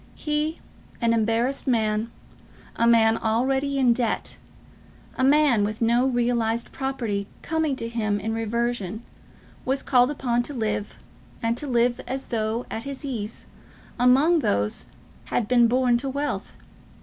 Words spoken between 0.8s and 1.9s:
an embarrassed